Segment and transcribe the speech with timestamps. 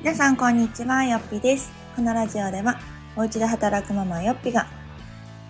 [0.00, 1.72] 皆さんこんにちは、よっぴです。
[1.96, 2.78] このラジオでは、
[3.16, 4.68] お家で働くママよっぴが、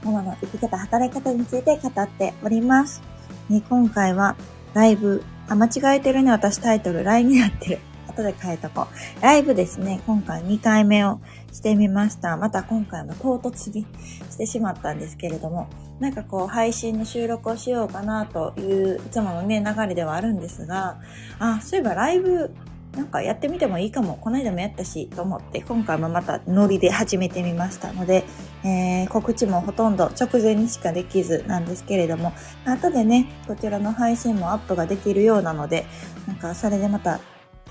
[0.04, 3.02] ママの生き方、働き方について語っております。
[3.50, 4.36] ね今回は、
[4.72, 7.80] ライブ、あ、間違えてるね、私タイトル、LINE になってる。
[8.08, 8.86] 後で変えとこ
[9.18, 9.22] う。
[9.22, 11.20] ライブですね、今回2回目を
[11.52, 12.36] してみました。
[12.36, 13.84] また今回も唐突に
[14.30, 15.68] してしまったんですけれども、
[15.98, 20.98] なんかこう配信の収録をしようかなといういつものね流れではあるんですが、
[21.40, 22.54] あ、そういえばライブ
[22.96, 24.16] なんかやってみてもいいかも。
[24.20, 28.24] この間もやったしと思って今回もまたノリで始めてみましたので、
[28.64, 32.32] えー、告知もほとんど直前にしかできずなんですけれども、
[32.64, 35.86] 後でね、こちらの配信もアップができるようなので、
[36.26, 37.20] なんかそれでまた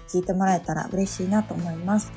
[0.08, 2.14] 聞いてもらえたら嬉しいなと思います。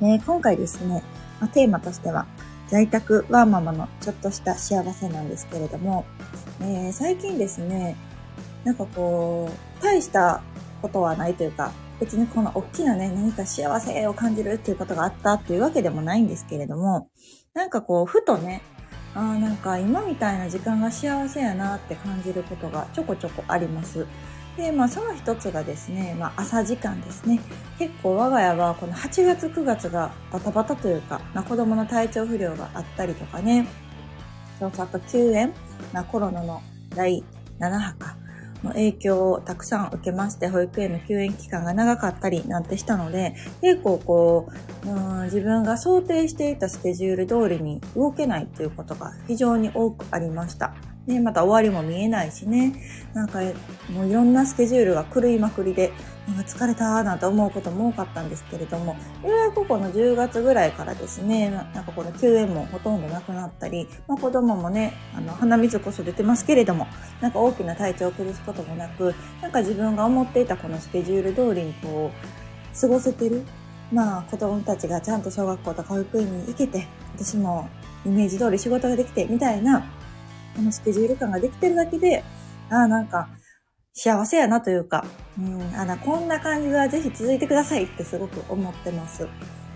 [0.00, 1.02] えー今回ですね、
[1.40, 2.26] まテーマとしては、
[2.68, 6.04] 在宅ワーママのちょっとした幸せなんですけれども、
[6.60, 7.96] えー最近ですね、
[8.62, 10.40] なんかこう、大した
[10.80, 11.72] ことはないというか、
[12.02, 17.08] 別にこの大きなね、何か幸せを感じるっていうことがあったっていうわけでもないんですけれども、
[17.54, 18.60] なんかこう、ふとね、
[19.14, 24.04] あーなんか今みたいな時間が幸せやなって感じることがちょこちょこあります。
[24.56, 27.38] で、まあその一つがですね、まあ朝時間ですね。
[27.78, 33.68] 結構我が家はこの8月9月がバタバタというか、まあ、子供の体調不良があったりとかね、
[34.58, 35.52] そうあと休園、
[35.92, 36.62] まあ、コロナの
[36.96, 37.22] 第
[37.60, 38.16] 7波か
[38.62, 44.48] の影響をたくさん受けまして、保育園の休園期間が長かったりなんてしたので、結構こ
[44.84, 50.74] う、うん自分が想定していたスケジュール通りに動けないということが非常に多くありました。
[51.06, 52.74] で、また終わりも見えないしね、
[53.14, 53.40] なんか
[53.90, 55.92] もういろんなスケジュールが狂いまくりで、
[56.26, 66.86] 疲れたーなんて思うことも多かったんですけれども、ようやくこの10月ぐらいからですね、ななんかこの休園もほとんどなくなったり、まあ子供もね、あの、鼻水こそ出てますけれども、
[67.20, 73.42] なんか大きな体調を崩すこともなく、なんか自分が思っていたこのスケジュール通りにこう、過ごせてる。
[73.92, 77.68] まあ子供たちがちゃんと小学校とか保育園に行けて、私も
[78.06, 79.80] イメージ通り仕事ができて、みたいな、
[80.56, 82.24] このスケジュール感ができてるだけで、
[82.70, 83.28] ああ、なんか、
[83.94, 85.04] 幸せやなというか、
[85.38, 89.28] うん、あの、こんな感じがぜひ続いてくださいってすごく思ってます。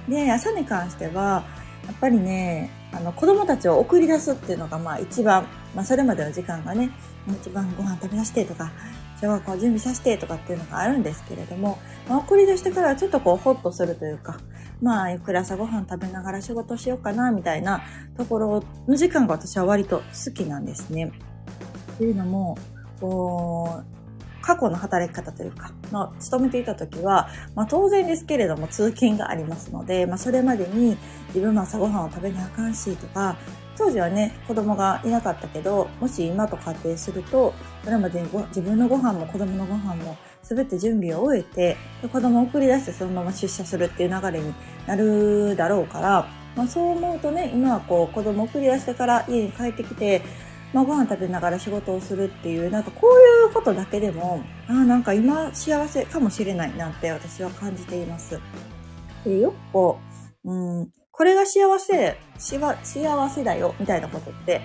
[0.08, 1.44] で、朝に関しては、
[1.86, 6.90] やっぱりね、あの、子供たちを送り出すっていうのが、まあ一番、まあそれまでの時間がね、
[7.28, 8.72] 一番ご飯食べさせてとか、
[9.20, 11.78] 小学校準備させてとかっていうのがあるんですけれども、
[12.08, 14.38] まあ、送り出してからちょっとこう、ホッとするというか、
[14.80, 17.82] まあ、ゆっくり朝ご飯食べながら仕事しようかな、みたいな
[18.16, 21.12] ところの時間が私は割と好きなんですね。
[21.94, 22.58] っていうのも、
[23.00, 23.95] こう、
[24.46, 30.96] 過去の働き方というか、ま、勤めていた時は、まあ、当然ですけれども通勤がありますので、まあ、それまでに
[31.28, 33.36] 自分も朝ごはんを食べなあかんしとか、
[33.76, 41.76] 当時はね、子供がいなかったけど、もし今と仮定すると、それまでにご自分のご飯も子供のご飯も全て準備を終えて、
[42.08, 44.54] 子供を送り出してそのまま出社するっていう流れに
[44.86, 50.22] なるだろうから、まあ、そう思うとね、今はこう子供を送り出してから家に帰ってきて、
[50.72, 58.38] まあ、ご飯食べながら仕事をするっていう、なんかこういうことだけでも、ああ、なんか今幸せかもしれないなんて私は感じています。
[59.24, 59.98] でよくこ
[60.44, 64.60] う、うん、これが幸せ、しわ幸せだよ、みたいなことって、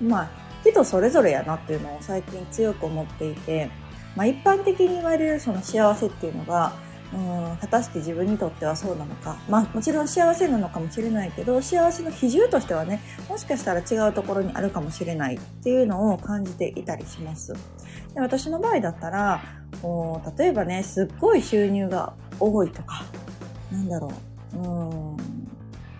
[0.00, 0.30] まあ、
[0.64, 3.70] 人それぞれやなっていうのを最近強く思っていて、
[4.16, 6.72] まあ一般的に言われるその幸せっていうのが、
[7.14, 9.36] うん、果たして自分にとってはそうなのか。
[9.48, 17.52] まあもちろん幸せなのかもしれないけど、幸せの比重としてはね、もしかしたら違うところにあるかもしれないっていうのを感じていたりします。
[18.14, 19.42] で私の場合だったら、
[19.80, 23.04] こう例えばね、すっごい収入が多いとか、
[23.70, 24.10] なんだろ
[24.54, 24.60] う、う
[25.14, 25.16] ん、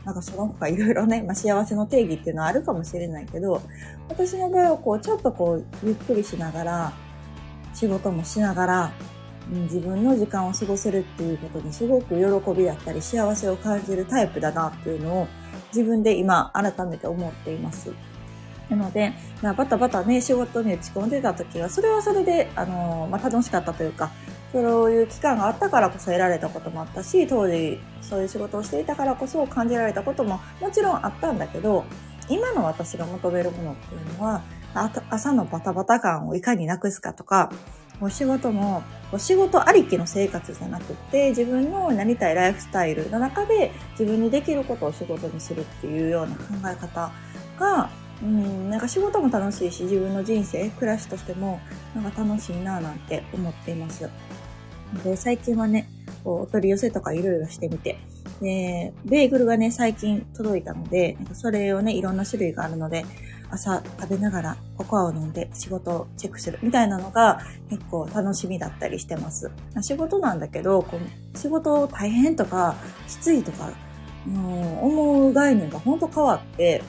[0.05, 3.63] なんかその他いろいろね、まあ、幸せの定義っていうのはあるかもしれないけど、
[4.09, 6.93] 私の場合はこう、ちょっとこう、ゆっくりしながら、
[7.73, 8.93] 仕事もしながら、
[9.49, 15.29] 自分の時間を過ごせるっていうことにすごく喜びだったり幸せを感じるタイプだなっていうのを
[15.69, 17.93] 自分で今改めて思っています。
[18.71, 19.13] なので、
[19.43, 24.11] まあ、バタバタね、仕事に打ち込んでた時は、それはそれで、あの、まあ、楽しかったというか、
[24.53, 31.85] そういう期間があったからこそ得られたこともあったし、当時そういう仕事をしていたからこそ感じられたことももちろんあったんだけど、
[32.29, 34.43] 今の私が求めるものっていうのは、
[35.11, 37.51] 朝のバタバタ感をいかになくすかとか、
[38.01, 38.83] お仕事も、
[39.13, 46.43] お仕事ありきの生活じゃなくて、自分のなりたいライフスタイルの中で自分にできることを仕事にするっていうような考
[46.73, 47.13] え方
[47.59, 47.91] が、
[48.23, 51.61] うん、なんか仕事も楽しいし、自分の人生、暮らしとしても、
[51.95, 54.09] なんか楽しいなぁなんて思っています。
[55.05, 55.89] で、最近はね、
[56.25, 57.99] こうお取り寄せとかいろいろしてみて、
[58.41, 63.05] で、ベーグルがね、最近届いたので、なんかそれをね、いろんな種類があるので、
[63.55, 67.41] 朝食べながらココアを飲んで仕事をチェックするみたいなのが
[67.71, 69.51] 結構楽しみだったりしてます。
[69.81, 72.75] 仕事なんだけど、こう仕事大変とか
[73.09, 73.71] きついとか、
[74.27, 76.83] うん、思う概念が本当変わって、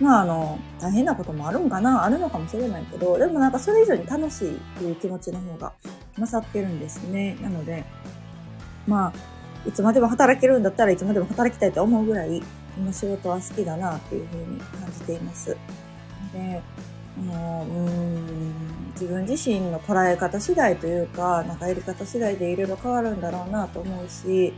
[0.00, 5.72] まああの、大変なこともあるんかなあるのかもしれないけど、でもなんかそれ以上に楽しいっていう気持ちの方が
[6.18, 7.36] 勝ってるんですね。
[7.40, 7.84] なので、
[8.86, 9.12] まあ、
[9.68, 12.42] いつまでも働けるんだったらいつまでも働きたいと思うぐらい、
[12.78, 15.56] 今仕事は好きだなっていうふうに感じています。
[16.32, 16.62] で、
[17.20, 24.52] もう、うん、自分自身の捉え方次第というか、なんかやり方次第でいろいろ変わるんだろうなと思うし、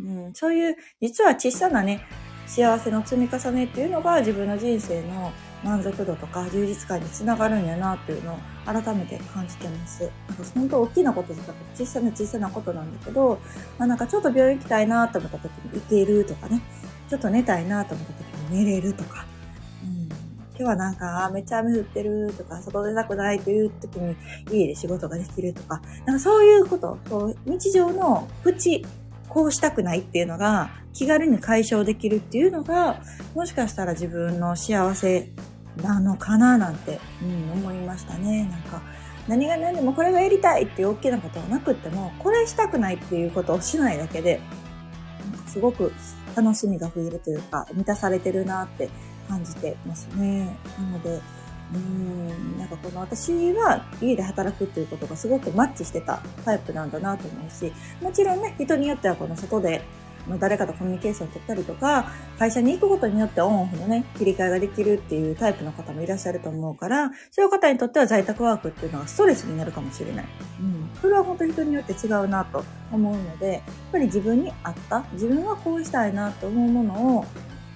[0.00, 2.00] うん、そういう、実は小さなね、
[2.46, 10.02] 幸せの積み重ねっていうのが自分の人生の満足度とか充実感につながるんやなっていうのを改めて感じてます。
[10.28, 13.38] なんか本当大きなことじゃなくて小さな小さなことなんだけど、
[13.78, 16.60] まあ、なんかちょっと病院行きたいなと思った時に行けるとかね、
[17.08, 19.26] ちょっと寝たいなと思った時に寝れるとか、
[20.60, 24.14] 今日はなんかめっちゃ雨降ってるとか、外出たくないという時に
[24.52, 28.84] 家で仕事ができるとか、なんかそういうこと、そう日常のプチ、
[29.30, 33.00] こうしたくないっていうのが気軽に解消できるっていうのが、
[33.34, 35.30] もしかしたら自分の幸せ
[35.82, 38.46] なのかななんて、うん、思いましたね。
[38.50, 38.82] なんか、
[39.28, 44.42] 何が何でもこれがやりたいっていう大きなことはなくっても、これしたくないっていうことをしないだけで、
[45.46, 45.90] すごく
[46.36, 48.90] 楽しみが増えるというか、満たされてるなって
[49.30, 50.56] 感じてますね。
[50.76, 51.20] なので、
[51.72, 57.72] うーん、なんかこの私は家で働くっていうことがすごくマッチしてたタイプなんだなと思うし、
[58.02, 59.82] もちろんね、人によってはこの外で
[60.38, 70.26] 誰かとコミュニケーションを取ったりとか、会社に行くことによってオンオフのね、切り替えができるっていうタイプの方もいらっしゃると思うから、そういう方にとっては在宅ワークっていうのはストレスになるかもしれない。
[70.60, 70.90] うん。
[71.00, 73.62] それは本当に人によって違うなと思うので、やっ
[73.92, 77.24] ぱり自分に合った、自分はこうしたいなと思うものを、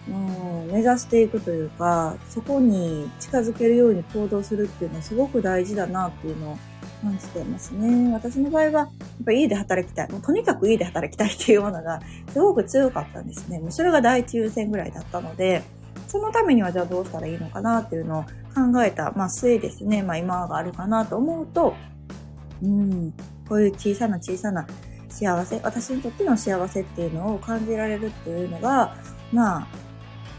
[0.09, 6.59] うん、目指していくというか、そこに近づけるように行動するっていうのはすごく大事だなっていうのを
[7.03, 8.13] 感じてますね。
[8.13, 8.89] 私の場合は、やっ
[9.25, 10.11] ぱ家で働きたい。
[10.11, 12.01] もうとにかく家で働きたいっていうものが
[12.33, 13.59] すごく強かったんですね。
[13.61, 15.63] もうそれが第一優先ぐらいだったので、
[16.07, 20.03] そのためにはじゃあどうしたらいいのかなっていうのを考えた、まあ末ですね。
[20.03, 21.75] まあ今があるかなと思うと、
[22.63, 23.13] うん、
[23.49, 24.67] こういう小さな小さな
[25.09, 28.97] 幸せ、私にとっての幸せっていうのを感じられるっていうのが、
[29.33, 29.67] まあ、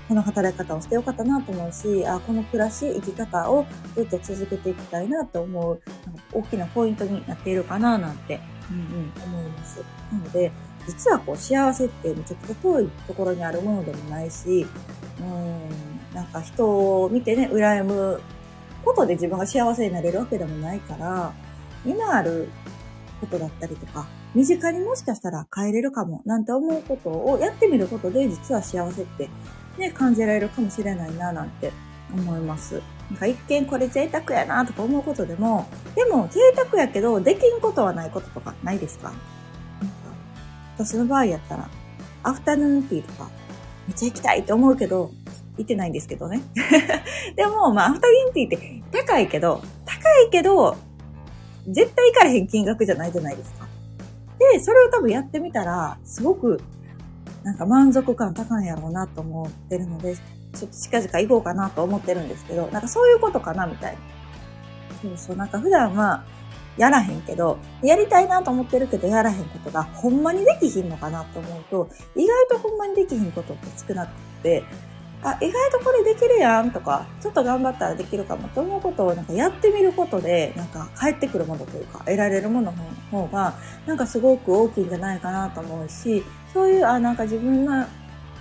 [0.07, 3.65] この働き方をしてよかったなと思うし、あこの暮らし、生き方を
[3.95, 5.81] ずっと続けていきたいなと思う、
[6.31, 9.79] 大きなポイントになっているかななんて、うんうん、思います。
[10.11, 10.51] なので、
[10.87, 14.67] 実はこう幸せってめちゃくちゃ遠いところにあるものでもないし、
[15.19, 16.65] うん、なんか人
[17.03, 18.21] を見てね、羨む
[18.83, 21.33] ことで自分が幸せになれるわけでもないから、
[21.83, 22.49] 今ある
[23.19, 24.05] ことだったりとか、
[24.35, 29.29] 身近にもしかしたら変えれるかもなんて思うことをやってみることで実は幸せって
[29.77, 31.71] ね、感じられるかもしれないな、なんて
[32.13, 32.81] 思います。
[33.11, 39.09] なんか一見これ贅沢やなとか思うことでも、でも贅沢やけど、できんことはないこととかないですか？
[39.09, 39.17] なんか
[40.77, 41.69] 私の場合やったら、
[42.23, 43.29] アフタヌーンティーとか、
[43.87, 45.11] めっちゃ行きたいと思うけど、
[45.57, 46.41] 行ってないんですけどね。
[47.35, 49.93] でも、まあ、アフタヌーンティーって高いけど、高
[50.27, 50.75] いけど、
[51.67, 53.67] 絶対行かれへん金額じゃないじゃないですか。
[54.37, 56.61] で、それを多分やってみたら、すごく
[57.45, 63.99] なんか満足感高いんやろうなと思ってるので、ちょっと近々行こうかなと思ってるんですけど、なんかそういうことかなみたいな。
[64.99, 66.23] そうそう、なんか普段は
[66.75, 74.63] やらへんけど、やりたいなと思ってるけどやらへんことがほんまにできひんのかなと思うと、意外とほんまにできひんことって少なくて、
[75.21, 82.77] あ、意外とこれできるやんとか、ちょっと頑張ったらできるかもと思うことをなんかやってみることで、なんか返ってくるものというか、得られるものの
[83.11, 83.53] 方が、
[83.85, 86.23] なんかすごく大きいんじゃないかなと思うし、
[86.55, 87.89] そういう、あ、なんか自分が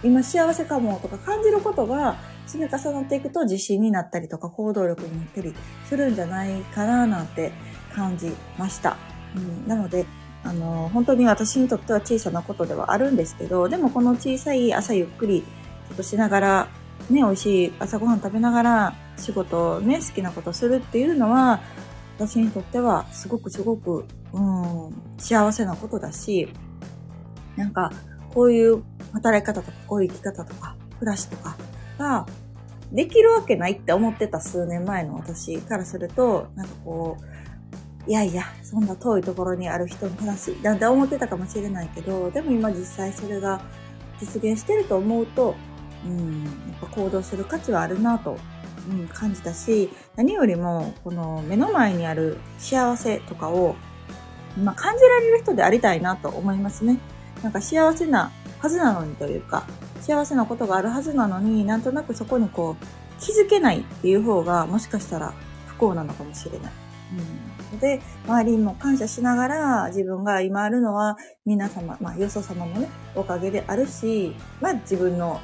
[0.04, 2.16] 今幸せかもとか感じることが
[2.46, 5.52] 積み重なっていくと自信になったりとか行動力になったり
[5.88, 7.50] するんじゃないかななんて
[7.92, 8.96] 感じました。
[9.34, 10.06] うん、なので、
[10.44, 15.42] あの、本当に私にとっては小さなことではあるんですけど、でもこの小さい朝ゆっくり
[15.88, 16.68] ちょっとしながら、
[17.10, 21.60] ね、美味しい朝ごはん食べながら仕事をね、好きなことするっていうのは、
[22.16, 26.48] 私にとってはすごくすごく、うん、幸せなことだし、
[27.56, 27.92] なんか、
[28.32, 28.82] こういう
[29.12, 31.56] 働き方とか、こういう生き方とか、暮らしとか
[31.98, 32.26] が、
[32.92, 43.62] できるわけないって思ってた数年前の私からすると、なんかこう、いやいや、そんな遠いところにある人の話なんて思ってたかもしれないけど、でも今実際それが
[44.20, 45.54] 実現してると思うと、
[46.04, 48.36] うん、やっぱ行動する価値はあるなと、
[48.90, 53.74] うん、感じたし、何よりも、この目の前にある幸せとかを、
[54.62, 56.98] まあ、感じられる人でありたいなと思いますね。
[57.44, 59.66] なんか幸せなはずなのにというか、
[60.00, 62.84] 幸せなことがあるはずなのに、なんとなくそこにこう、
[63.20, 65.34] 気づけないっていう方がもしかしたら
[65.66, 66.72] 不幸なのかもしれない。
[67.72, 75.40] うん、で、周りにも感謝しながら自分が今あるのは皆様、まあよそ様のね、おかげであるし、まあ自分の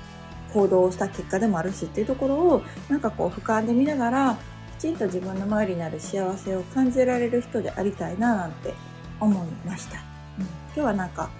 [0.54, 4.36] 行動をした結果でもあるしっていうところをなんかこう俯瞰で見ながら
[4.78, 8.74] きちんと自分の周りにある幸せを感じられる人でありたいななんて
[9.20, 9.98] 思いました。
[10.38, 11.30] うん、今日はなんか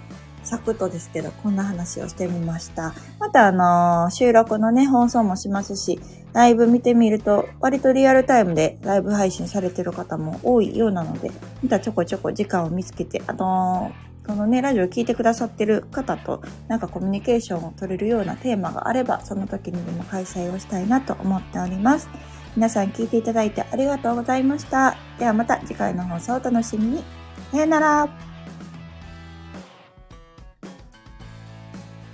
[0.43, 2.93] サクッとですけど、こんな話をしてみました。
[3.19, 5.99] またあのー、収録のね、放送もしますし、
[6.33, 11.31] ライブ見てみると、割とリアルタイムでライブ配信されてる方も多いようなので、
[11.61, 22.09] またちょこちょこ時間を見つけて、あのー、このね、ラジオ聞いてくださってる方と、なんかコミュニケーションを取れるようなテーマがあれば、その時にでも開催をしたいなと思っております。
[22.55, 24.95] 皆さん聞いていただいてありがとうございました。
[25.17, 27.03] ではまた次回の放送をお楽しみに。
[27.51, 28.30] さよなら。